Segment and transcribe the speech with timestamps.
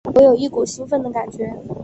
[0.15, 1.55] 我有一股兴奋的感觉